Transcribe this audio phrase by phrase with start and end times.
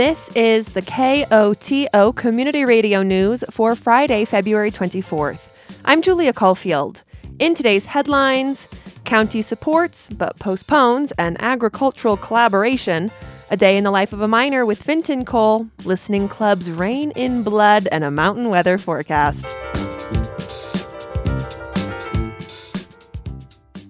[0.00, 5.50] This is the KOTO Community Radio News for Friday, February 24th.
[5.84, 7.02] I'm Julia Caulfield.
[7.38, 8.66] In today's headlines,
[9.04, 13.10] county supports but postpones an agricultural collaboration,
[13.50, 17.42] a day in the life of a miner with Finton Cole, listening clubs Reign in
[17.42, 19.44] Blood, and a mountain weather forecast.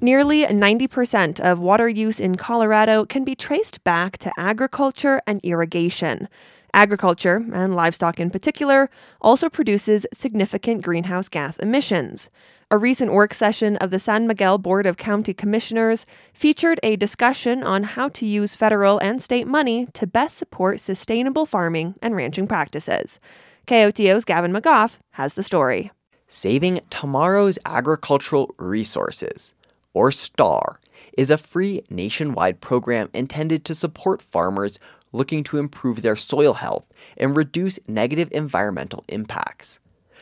[0.03, 6.27] Nearly 90% of water use in Colorado can be traced back to agriculture and irrigation.
[6.73, 8.89] Agriculture, and livestock in particular,
[9.21, 12.31] also produces significant greenhouse gas emissions.
[12.71, 17.63] A recent work session of the San Miguel Board of County Commissioners featured a discussion
[17.63, 22.47] on how to use federal and state money to best support sustainable farming and ranching
[22.47, 23.21] practices.
[23.67, 25.91] KOTO's Gavin McGough has the story.
[26.27, 29.53] Saving Tomorrow's Agricultural Resources
[29.95, 30.81] or STAR,
[31.17, 34.79] is a free nationwide program intended to support farmers
[35.13, 39.81] looking to improve their soil health and reduce negative environmental impacts.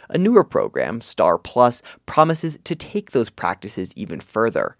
[0.08, 4.76] A newer program, STAR Plus, promises to take those practices even further.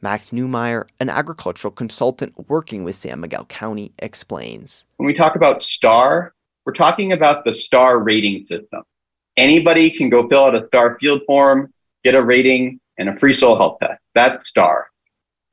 [0.00, 4.84] Max Newmeyer, an agricultural consultant working with San Miguel County, explains.
[4.96, 8.82] When we talk about STAR, we're talking about the STAR rating system.
[9.36, 11.72] Anybody can go fill out a STAR field form,
[12.04, 14.00] get a rating, and a free soil health test.
[14.14, 14.86] That's STAR.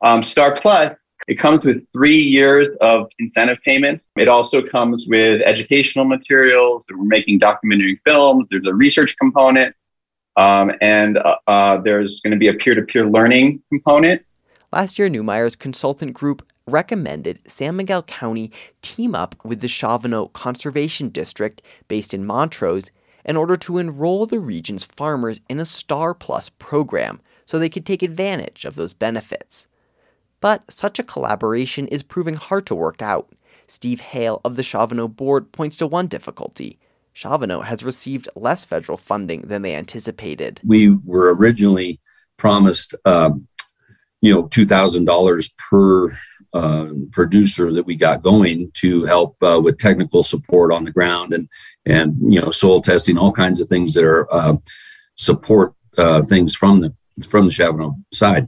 [0.01, 0.93] Um, STAR Plus,
[1.27, 4.07] it comes with three years of incentive payments.
[4.15, 6.85] It also comes with educational materials.
[6.89, 8.47] We're making documentary films.
[8.49, 9.75] There's a research component.
[10.37, 14.23] Um, and uh, uh, there's going to be a peer to peer learning component.
[14.71, 18.51] Last year, Newmeyer's consultant group recommended San Miguel County
[18.83, 22.91] team up with the Shavano Conservation District based in Montrose
[23.25, 27.19] in order to enroll the region's farmers in a STAR Plus program
[27.49, 29.65] so they could take advantage of those benefits.
[30.39, 33.33] But such a collaboration is proving hard to work out.
[33.65, 36.77] Steve Hale of the Shavano board points to one difficulty.
[37.15, 40.61] Shavano has received less federal funding than they anticipated.
[40.63, 41.99] We were originally
[42.37, 43.47] promised, um,
[44.21, 46.15] you know, two thousand dollars per
[46.53, 51.33] uh, producer that we got going to help uh, with technical support on the ground
[51.33, 51.49] and
[51.87, 54.55] and you know soil testing, all kinds of things that are uh,
[55.15, 56.93] support uh, things from the
[57.25, 58.47] from the Shavano side.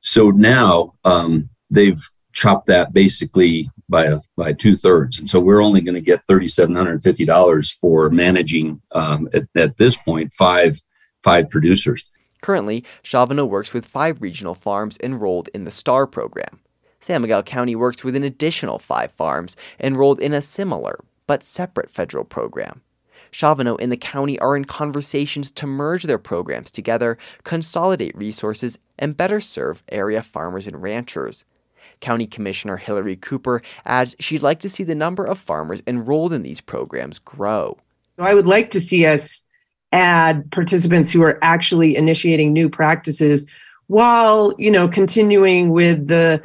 [0.00, 2.00] So now um, they've
[2.32, 6.48] chopped that basically by by two thirds, and so we're only going to get thirty
[6.48, 10.80] seven hundred fifty dollars for managing um, at, at this point five
[11.22, 12.08] five producers.
[12.42, 16.60] Currently, Shavano works with five regional farms enrolled in the STAR program.
[17.00, 21.90] San Miguel County works with an additional five farms enrolled in a similar but separate
[21.90, 22.82] federal program.
[23.36, 29.16] Shavano and the county are in conversations to merge their programs together, consolidate resources, and
[29.16, 31.44] better serve area farmers and ranchers.
[32.00, 36.42] County Commissioner Hillary Cooper adds she'd like to see the number of farmers enrolled in
[36.42, 37.76] these programs grow.
[38.18, 39.44] I would like to see us
[39.92, 43.46] add participants who are actually initiating new practices
[43.88, 46.40] while, you know, continuing with the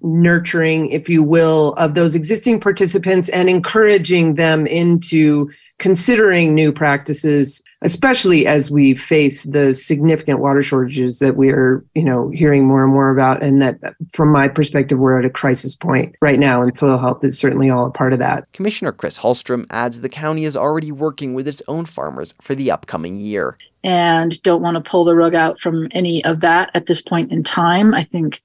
[0.00, 5.48] nurturing, if you will, of those existing participants and encouraging them into
[5.82, 12.04] considering new practices, especially as we face the significant water shortages that we are, you
[12.04, 13.42] know, hearing more and more about.
[13.42, 13.80] And that
[14.12, 17.68] from my perspective, we're at a crisis point right now, and soil health is certainly
[17.68, 18.46] all a part of that.
[18.52, 22.70] Commissioner Kris Holstrom adds the county is already working with its own farmers for the
[22.70, 23.58] upcoming year.
[23.82, 27.32] And don't want to pull the rug out from any of that at this point
[27.32, 27.92] in time.
[27.92, 28.40] I think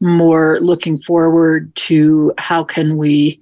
[0.00, 3.40] more looking forward to how can we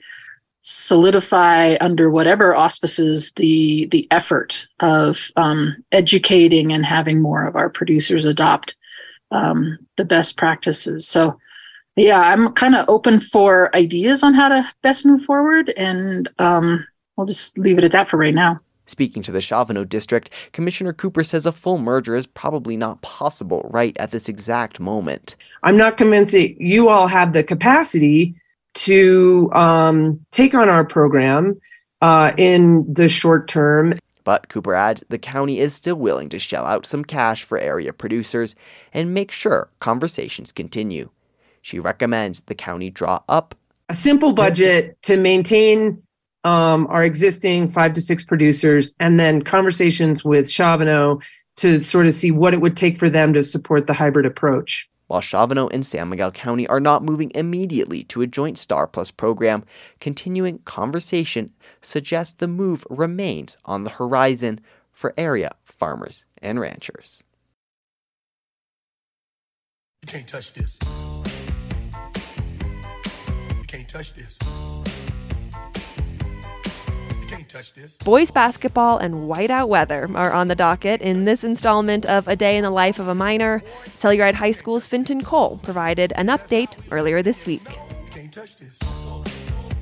[0.71, 7.71] solidify under whatever auspices the the effort of um, educating and having more of our
[7.71, 8.77] producers adopt
[9.31, 11.09] um, the best practices.
[11.09, 11.39] So,
[11.97, 16.87] yeah, I'm kind of open for ideas on how to best move forward, and um,
[17.17, 18.61] I'll just leave it at that for right now.
[18.85, 23.69] Speaking to the Shavano district, Commissioner Cooper says a full merger is probably not possible
[23.71, 25.35] right at this exact moment.
[25.63, 28.35] I'm not convinced that you all have the capacity
[28.79, 31.59] to um, take on our program
[32.01, 33.95] uh, in the short term.
[34.25, 37.93] But Cooper adds the county is still willing to shell out some cash for area
[37.93, 38.55] producers
[38.93, 41.11] and make sure conversations continue.
[41.63, 43.55] She recommends the county draw up
[43.89, 46.03] a simple budget to maintain
[46.45, 51.23] um, our existing five to six producers and then conversations with Shavano
[51.57, 54.89] to sort of see what it would take for them to support the hybrid approach.
[55.09, 59.11] While Shavano and San Miguel County are not moving immediately to a joint Star Plus
[59.11, 59.65] program,
[60.01, 64.61] continuing conversation suggests the move remains on the horizon
[64.93, 67.25] for area farmers and ranchers.
[70.03, 70.79] You can't touch this.
[73.57, 74.39] You can't touch this.
[77.59, 77.97] Touch this.
[77.99, 82.57] Boys basketball and whiteout weather are on the docket in this installment of A Day
[82.57, 83.63] in the Life of a Miner.
[83.99, 87.65] Telluride High School's Finton Cole provided an update earlier this week.
[88.11, 88.79] Can't touch this.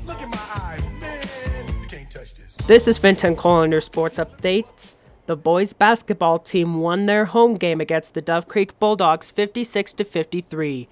[0.07, 1.89] Look in my eyes, man.
[1.89, 2.55] Can't touch this.
[2.67, 4.97] This is Finton Cole on your sports updates.
[5.27, 10.05] The boys basketball team won their home game against the Dove Creek Bulldogs 56 to
[10.05, 10.89] 53.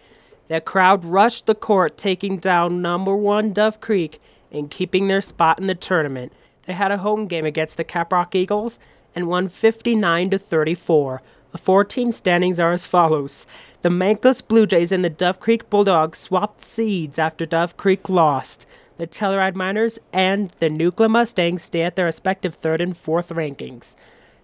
[0.49, 4.21] The crowd rushed the court, taking down number one Dove Creek
[4.51, 6.33] and keeping their spot in the tournament.
[6.66, 8.78] They had a home game against the Caprock Eagles
[9.14, 11.22] and won 59 to 34.
[11.52, 13.46] The four team standings are as follows.
[13.82, 18.66] The Mancos Blue Jays and the Dove Creek Bulldogs swapped seeds after Dove Creek lost.
[18.96, 23.94] The Telluride Miners and the Nucla Mustangs stay at their respective third and fourth rankings.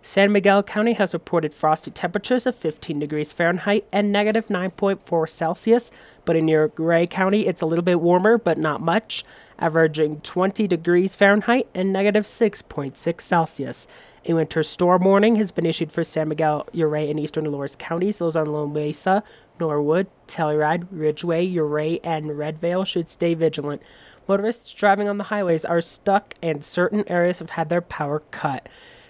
[0.02, 5.90] San Miguel County has reported frosty temperatures of 15 degrees Fahrenheit and negative 9.4 Celsius,
[6.25, 9.25] but in Ouray County it's a little bit warmer, but not much,
[9.61, 13.87] averaging 20 degrees Fahrenheit and negative 6.6 Celsius.
[14.27, 18.19] A winter storm warning has been issued for San Miguel, Ouray, and eastern Dolores counties.
[18.19, 19.23] Those on Lone Mesa,
[19.59, 23.83] Norwood, Telluride, Ridgway, Ouray, and Redvale should stay vigilant.
[24.29, 28.69] Motorists driving on the highways are stuck, and certain areas have had their power cut.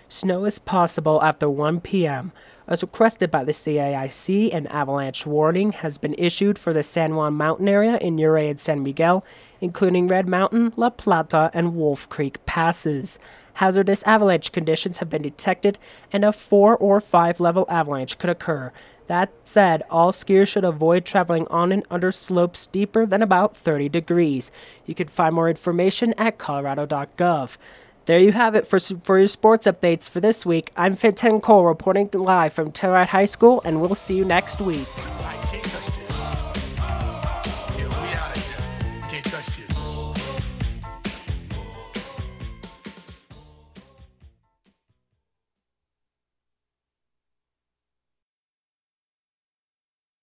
[0.08, 2.32] Snow is possible after 1 p.m.
[2.67, 7.35] As requested by the CAIC, an avalanche warning has been issued for the San Juan
[7.35, 9.25] Mountain area in Ouray and San Miguel,
[9.60, 13.18] including Red Mountain, La Plata, and Wolf Creek passes.
[13.54, 15.78] Hazardous avalanche conditions have been detected,
[16.12, 18.72] and a 4 or 5 level avalanche could occur.
[19.06, 23.88] That said, all skiers should avoid traveling on and under slopes deeper than about 30
[23.88, 24.52] degrees.
[24.86, 27.56] You can find more information at colorado.gov.
[28.04, 30.70] There you have it for, for your sports updates for this week.
[30.76, 34.88] I'm Finton Cole reporting live from Telluride High School, and we'll see you next week.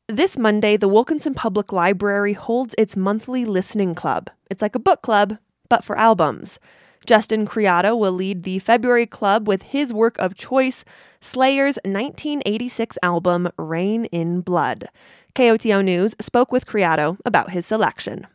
[0.09, 4.29] This Monday, the Wilkinson Public Library holds its monthly listening club.
[4.49, 5.37] It's like a book club,
[5.67, 6.59] but for albums.
[7.05, 10.85] Justin Criado will lead the February club with his work of choice,
[11.19, 14.87] Slayer's 1986 album, Reign in Blood.
[15.35, 18.27] KOTO News spoke with Criado about his selection.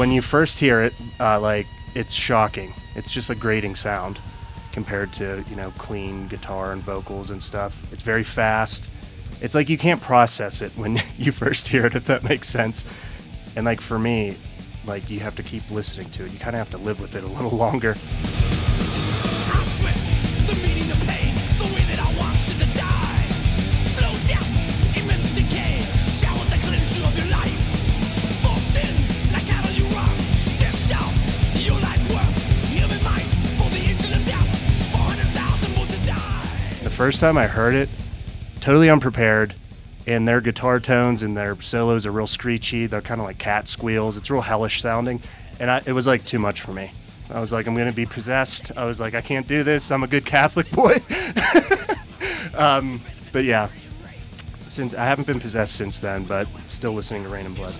[0.00, 2.72] When you first hear it, uh, like it's shocking.
[2.94, 4.18] It's just a grating sound
[4.72, 7.92] compared to you know clean guitar and vocals and stuff.
[7.92, 8.88] It's very fast.
[9.42, 12.82] It's like you can't process it when you first hear it, if that makes sense.
[13.56, 14.38] And like for me,
[14.86, 16.32] like you have to keep listening to it.
[16.32, 17.94] You kind of have to live with it a little longer.
[37.10, 37.88] First time I heard it,
[38.60, 39.56] totally unprepared,
[40.06, 42.86] and their guitar tones and their solos are real screechy.
[42.86, 44.16] They're kind of like cat squeals.
[44.16, 45.20] It's real hellish sounding,
[45.58, 46.92] and I, it was like too much for me.
[47.28, 48.70] I was like, I'm gonna be possessed.
[48.76, 49.90] I was like, I can't do this.
[49.90, 51.02] I'm a good Catholic boy.
[52.54, 53.00] um,
[53.32, 53.70] but yeah,
[54.68, 57.74] since I haven't been possessed since then, but still listening to Reign and Blood.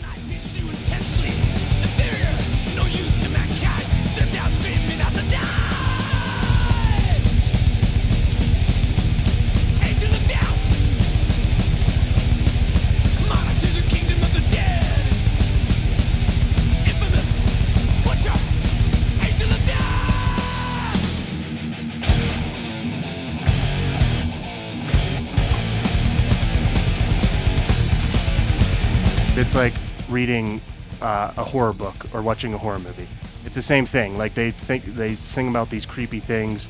[30.21, 30.61] Reading
[31.01, 33.09] uh, a horror book or watching a horror movie.
[33.47, 34.19] It's the same thing.
[34.19, 36.69] Like they think they sing about these creepy things,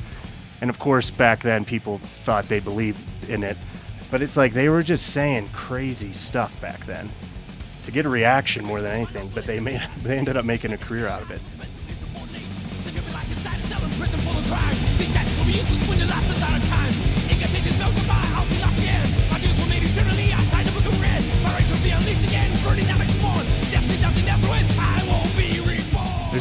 [0.61, 3.57] and of course back then people thought they believed in it,
[4.09, 7.09] but it's like they were just saying crazy stuff back then
[7.83, 9.29] to get a reaction more than anything.
[9.35, 11.41] But they made they ended up making a career out of it.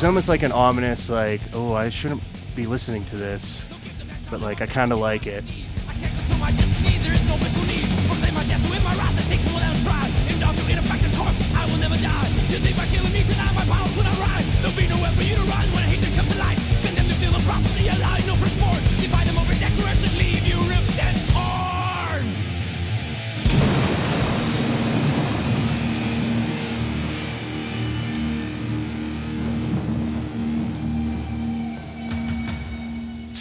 [0.00, 2.23] There's almost like an ominous, like, oh, I shouldn't
[2.57, 3.62] be listening to this,
[4.30, 5.45] but like I kind of like it.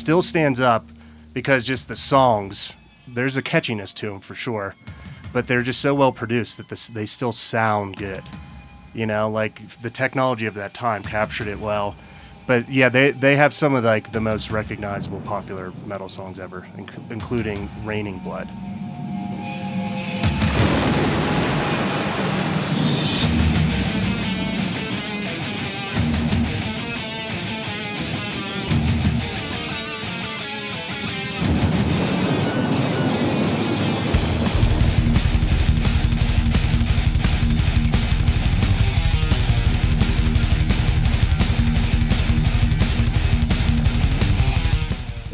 [0.10, 0.90] Still stands up
[1.34, 2.74] because just the songs,
[3.08, 4.74] there's a catchiness to them for sure,
[5.32, 8.24] but they're just so well produced that this, they still sound good.
[8.96, 11.96] You know, like the technology of that time captured it well.
[12.48, 16.62] But yeah, they, they have some of like the most recognizable popular metal songs ever,
[16.76, 18.50] inc- including "Raining Blood."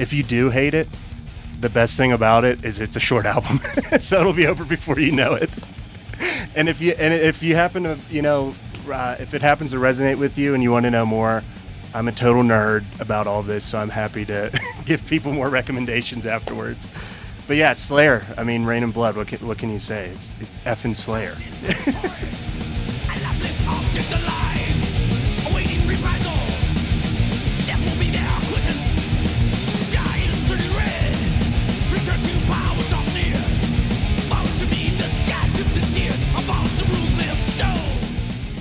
[0.06, 0.88] If you do hate it,
[1.62, 3.60] the best thing about it is it's a short album,
[4.00, 5.50] so it'll be over before you know it.
[6.56, 8.54] And if you and if you happen to you know
[8.88, 11.44] uh, if it happens to resonate with you and you want to know more,
[11.96, 14.52] I'm a total nerd about all this, so I'm happy to
[14.86, 16.88] give people more recommendations afterwards.
[17.48, 18.24] But yeah, Slayer.
[18.38, 19.16] I mean, Reign and Blood.
[19.16, 20.10] What can, what can you say?
[20.10, 21.34] It's it's effing Slayer.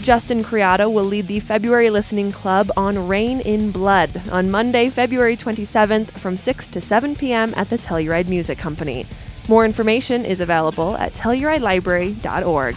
[0.04, 5.34] Justin Criado will lead the February listening club on Reign in Blood on Monday, February
[5.34, 7.54] 27th from 6 to 7 p.m.
[7.56, 9.06] at the Telluride Music Company.
[9.48, 12.76] More information is available at TellurideLibrary.org.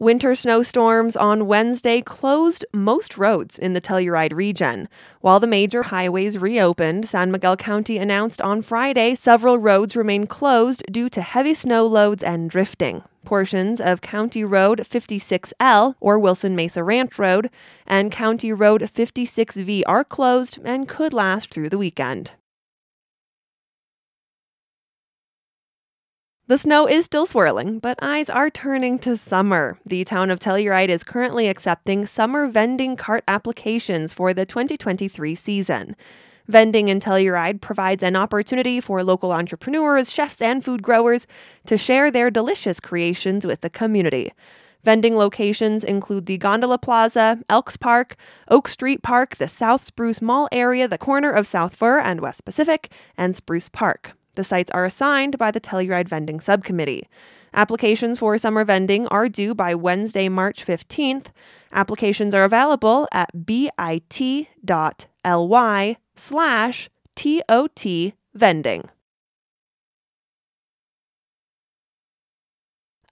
[0.00, 4.88] Winter snowstorms on Wednesday closed most roads in the Telluride region.
[5.20, 10.82] While the major highways reopened, San Miguel County announced on Friday several roads remain closed
[10.90, 13.02] due to heavy snow loads and drifting.
[13.26, 17.50] Portions of County Road 56L, or Wilson Mesa Ranch Road,
[17.86, 22.32] and County Road 56V are closed and could last through the weekend.
[26.50, 29.78] The snow is still swirling, but eyes are turning to summer.
[29.86, 35.94] The town of Telluride is currently accepting summer vending cart applications for the 2023 season.
[36.48, 41.28] Vending in Telluride provides an opportunity for local entrepreneurs, chefs, and food growers
[41.66, 44.32] to share their delicious creations with the community.
[44.82, 48.16] Vending locations include the Gondola Plaza, Elks Park,
[48.48, 52.44] Oak Street Park, the South Spruce Mall area, the corner of South Fir and West
[52.44, 54.16] Pacific, and Spruce Park.
[54.40, 57.06] The sites are assigned by the Telluride Vending Subcommittee.
[57.52, 61.26] Applications for summer vending are due by Wednesday, March 15th.
[61.72, 63.76] Applications are available at bit.ly
[66.16, 67.84] slash TOT
[68.32, 68.88] vending.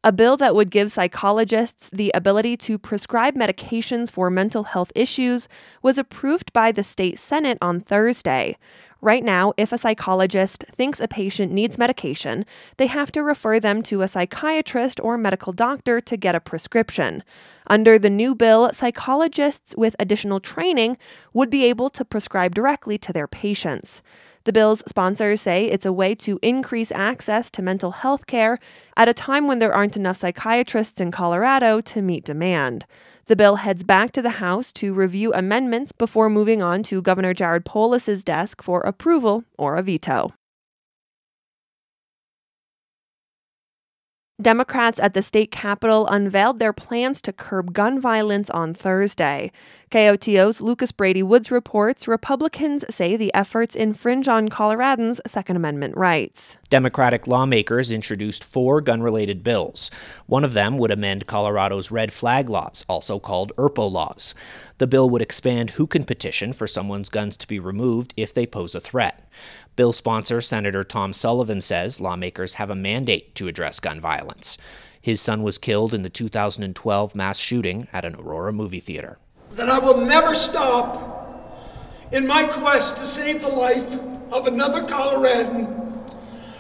[0.04, 5.48] A bill that would give psychologists the ability to prescribe medications for mental health issues
[5.82, 8.56] was approved by the state Senate on Thursday.
[9.00, 12.44] Right now, if a psychologist thinks a patient needs medication,
[12.78, 17.22] they have to refer them to a psychiatrist or medical doctor to get a prescription.
[17.68, 20.98] Under the new bill, psychologists with additional training
[21.32, 24.02] would be able to prescribe directly to their patients.
[24.42, 28.58] The bill's sponsors say it's a way to increase access to mental health care
[28.96, 32.86] at a time when there aren't enough psychiatrists in Colorado to meet demand.
[33.28, 37.34] The bill heads back to the House to review amendments before moving on to Governor
[37.34, 40.32] Jared Polis's desk for approval or a veto.
[44.40, 49.50] Democrats at the state capitol unveiled their plans to curb gun violence on Thursday.
[49.90, 56.56] KOTO's Lucas Brady Woods reports Republicans say the efforts infringe on Coloradans' Second Amendment rights.
[56.68, 59.90] Democratic lawmakers introduced four gun related bills.
[60.26, 64.36] One of them would amend Colorado's red flag laws, also called ERPO laws.
[64.76, 68.46] The bill would expand who can petition for someone's guns to be removed if they
[68.46, 69.28] pose a threat.
[69.78, 74.58] Bill sponsor Senator Tom Sullivan says lawmakers have a mandate to address gun violence.
[75.00, 79.18] His son was killed in the 2012 mass shooting at an Aurora movie theater.
[79.52, 81.62] that I will never stop
[82.10, 84.00] in my quest to save the life
[84.32, 85.68] of another Coloradan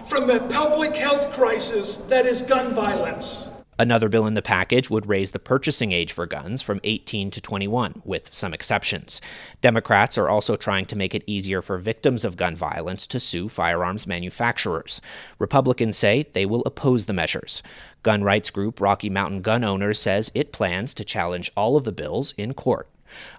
[0.06, 3.47] from the public health crisis that is gun violence.
[3.80, 7.40] Another bill in the package would raise the purchasing age for guns from 18 to
[7.40, 9.20] 21, with some exceptions.
[9.60, 13.48] Democrats are also trying to make it easier for victims of gun violence to sue
[13.48, 15.00] firearms manufacturers.
[15.38, 17.62] Republicans say they will oppose the measures.
[18.02, 21.92] Gun rights group Rocky Mountain Gun Owners says it plans to challenge all of the
[21.92, 22.88] bills in court.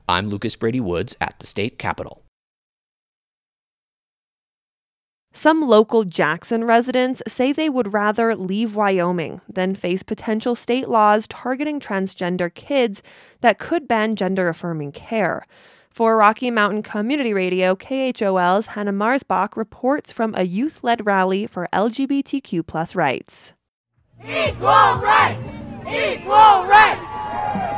[0.07, 2.23] I'm Lucas Brady Woods at the state capitol.
[5.33, 11.27] Some local Jackson residents say they would rather leave Wyoming than face potential state laws
[11.27, 13.03] targeting transgender kids
[13.41, 15.45] that could ban gender affirming care.
[15.91, 21.67] For Rocky Mountain Community Radio, KHOL's Hannah Merzbach reports from a youth led rally for
[21.73, 23.53] LGBTQ rights.
[24.23, 25.47] Equal rights!
[25.87, 27.11] Equal rights!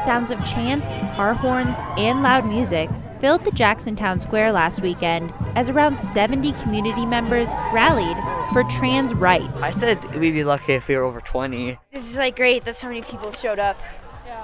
[0.06, 2.90] Sounds of chants, car horns, and loud music
[3.22, 8.18] filled the Jackson Town Square last weekend as around 70 community members rallied
[8.52, 9.56] for trans rights.
[9.62, 11.78] I said we'd be lucky if we were over 20.
[11.94, 13.80] This is like great that so many people showed up.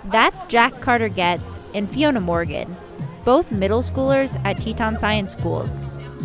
[0.06, 2.78] That's Jack Carter Getz and Fiona Morgan,
[3.26, 5.82] both middle schoolers at Teton Science Schools.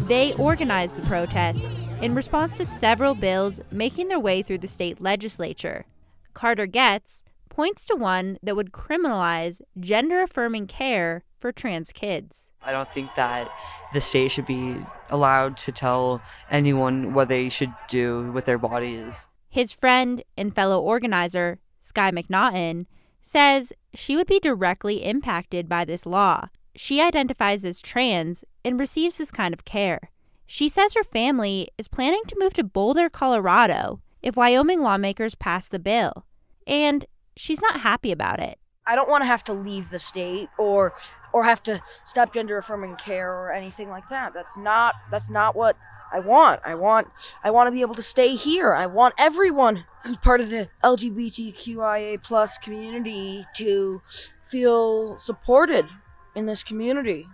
[0.06, 1.66] They organized the protest
[2.02, 5.86] in response to several bills making their way through the state legislature.
[6.34, 12.48] Carter Getz points to one that would criminalize gender affirming care for trans kids.
[12.62, 13.50] I don't think that
[13.92, 14.76] the state should be
[15.10, 19.28] allowed to tell anyone what they should do with their bodies.
[19.50, 22.86] His friend and fellow organizer, Sky McNaughton,
[23.20, 26.46] says she would be directly impacted by this law.
[26.74, 30.10] She identifies as trans and receives this kind of care.
[30.46, 35.68] She says her family is planning to move to Boulder, Colorado if Wyoming lawmakers pass
[35.68, 36.24] the bill.
[36.66, 37.04] And
[37.36, 38.58] she's not happy about it.
[38.86, 40.94] I don't want to have to leave the state or
[41.32, 44.34] or have to stop gender affirming care or anything like that.
[44.34, 45.76] That's not that's not what
[46.12, 46.60] I want.
[46.64, 47.08] I want
[47.42, 48.74] I want to be able to stay here.
[48.74, 54.02] I want everyone who's part of the LGBTQIA plus community to
[54.44, 55.86] feel supported
[56.34, 57.28] in this community.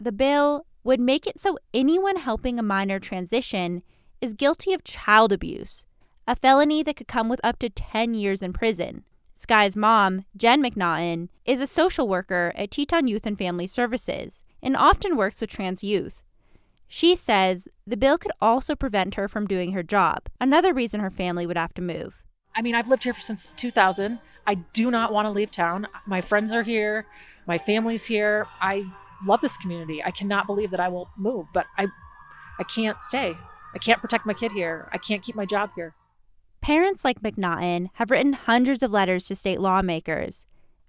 [0.00, 3.82] The bill would make it so anyone helping a minor transition
[4.20, 5.84] is guilty of child abuse,
[6.26, 9.04] a felony that could come with up to 10 years in prison.
[9.42, 14.76] Sky's mom, Jen McNaughton, is a social worker at Teton Youth and Family Services and
[14.76, 16.22] often works with trans youth.
[16.86, 21.10] She says the bill could also prevent her from doing her job, another reason her
[21.10, 22.22] family would have to move.
[22.54, 24.20] I mean, I've lived here since 2000.
[24.46, 25.88] I do not want to leave town.
[26.06, 27.06] My friends are here,
[27.44, 28.46] my family's here.
[28.60, 28.84] I
[29.26, 30.04] love this community.
[30.04, 31.88] I cannot believe that I will move, but I
[32.60, 33.36] I can't stay.
[33.74, 34.88] I can't protect my kid here.
[34.92, 35.96] I can't keep my job here.
[36.62, 40.46] Parents like McNaughton have written hundreds of letters to state lawmakers.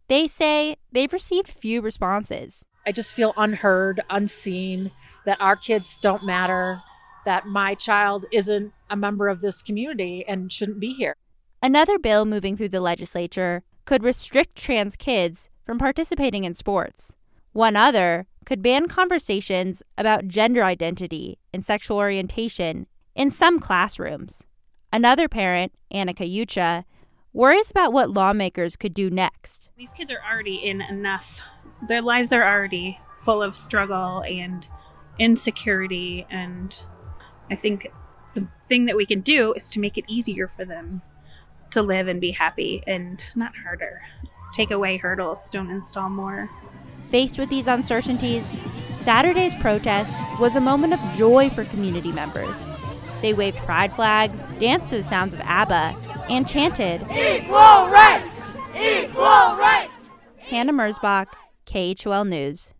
[0.07, 2.63] They say they've received few responses.
[2.85, 4.91] I just feel unheard, unseen,
[5.25, 6.83] that our kids don't matter,
[7.25, 11.15] that my child isn't a member of this community and shouldn't be here.
[11.63, 17.15] Another bill moving through the legislature could restrict trans kids from participating in sports.
[17.51, 24.43] One other could ban conversations about gender identity and sexual orientation in some classrooms.
[24.93, 26.83] Another parent, Annika Yucha,
[27.33, 29.69] worries about what lawmakers could do next.
[29.75, 31.41] These kids are already in enough,
[31.87, 34.67] their lives are already full of struggle and
[35.17, 36.27] insecurity.
[36.29, 36.79] And
[37.49, 37.87] I think
[38.35, 41.01] the thing that we can do is to make it easier for them
[41.71, 44.03] to live and be happy and not harder.
[44.53, 46.51] Take away hurdles, don't install more.
[47.09, 48.45] Faced with these uncertainties,
[49.01, 52.63] Saturday's protest was a moment of joy for community members.
[53.23, 55.95] They waved pride flags, danced to the sounds of ABBA,
[56.29, 58.41] and chanted, Equal rights!
[58.75, 60.09] Equal rights!
[60.39, 61.27] Hannah Merzbach,
[61.65, 62.73] KHOL News.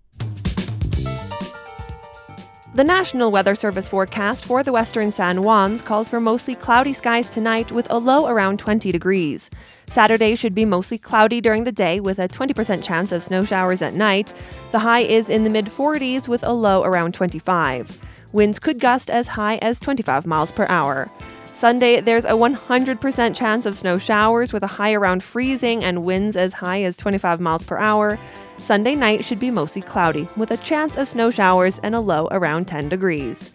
[2.75, 7.29] The National Weather Service forecast for the western San Juans calls for mostly cloudy skies
[7.29, 9.49] tonight with a low around 20 degrees.
[9.87, 13.81] Saturday should be mostly cloudy during the day with a 20% chance of snow showers
[13.81, 14.33] at night.
[14.73, 18.01] The high is in the mid 40s with a low around 25.
[18.33, 21.09] Winds could gust as high as 25 miles per hour.
[21.53, 26.35] Sunday, there's a 100% chance of snow showers with a high around freezing and winds
[26.35, 28.19] as high as 25 miles per hour.
[28.57, 32.27] Sunday night should be mostly cloudy, with a chance of snow showers and a low
[32.31, 33.51] around 10 degrees.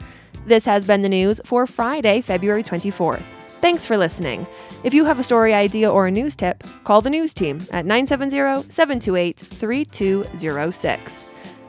[0.47, 3.23] This has been the news for Friday, February 24th.
[3.61, 4.47] Thanks for listening.
[4.85, 7.85] If you have a story idea or a news tip, call the news team at
[7.85, 11.25] 970 728 3206.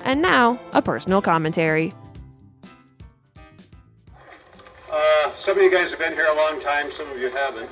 [0.05, 1.91] And now, a personal commentary.
[4.91, 7.69] Uh, some of you guys have been here a long time, some of you haven't.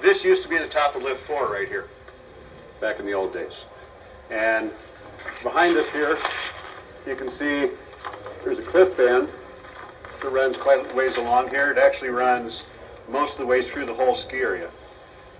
[0.00, 1.88] This used to be the top of lift four right here,
[2.80, 3.66] back in the old days.
[4.30, 4.70] And
[5.42, 6.16] behind us here,
[7.06, 7.68] you can see
[8.44, 9.28] there's a cliff band
[10.22, 11.70] that runs quite a ways along here.
[11.70, 12.66] It actually runs
[13.10, 14.70] most of the way through the whole ski area.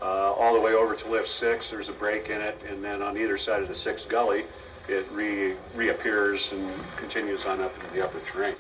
[0.03, 3.01] Uh, all the way over to lift six, there's a break in it, and then
[3.01, 4.45] on either side of the sixth gully,
[4.89, 8.55] it re- reappears and continues on up into the upper terrain.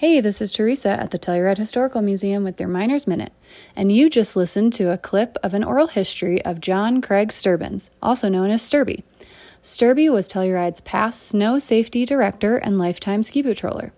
[0.00, 3.34] Hey, this is Teresa at the Telluride Historical Museum with your Miner's Minute,
[3.76, 7.90] and you just listened to a clip of an oral history of John Craig Sturbins,
[8.02, 9.02] also known as Sturby.
[9.62, 13.90] Sturby was Telluride's past snow safety director and lifetime ski patroller.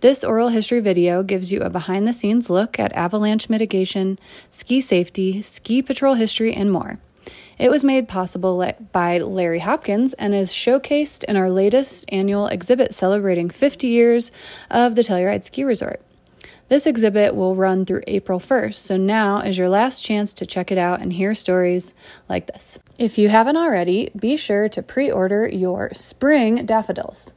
[0.00, 4.18] This oral history video gives you a behind the scenes look at avalanche mitigation,
[4.50, 6.98] ski safety, ski patrol history, and more.
[7.58, 12.94] It was made possible by Larry Hopkins and is showcased in our latest annual exhibit
[12.94, 14.32] celebrating 50 years
[14.70, 16.02] of the Telluride Ski Resort.
[16.68, 20.72] This exhibit will run through April 1st, so now is your last chance to check
[20.72, 21.94] it out and hear stories
[22.28, 22.78] like this.
[22.98, 27.34] If you haven't already, be sure to pre order your spring daffodils.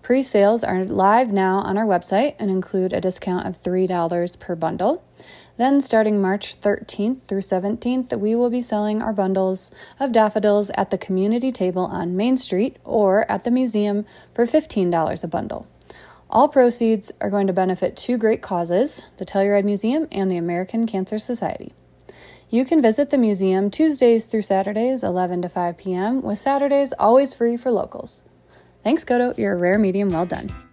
[0.00, 4.56] Pre sales are live now on our website and include a discount of $3 per
[4.56, 5.04] bundle.
[5.58, 10.90] Then, starting March 13th through 17th, we will be selling our bundles of daffodils at
[10.90, 15.66] the community table on Main Street or at the museum for $15 a bundle.
[16.30, 20.86] All proceeds are going to benefit two great causes the Telluride Museum and the American
[20.86, 21.72] Cancer Society.
[22.48, 27.34] You can visit the museum Tuesdays through Saturdays, 11 to 5 p.m., with Saturdays always
[27.34, 28.22] free for locals.
[28.84, 29.36] Thanks, KOTO.
[29.36, 30.12] You're a rare medium.
[30.12, 30.67] Well done.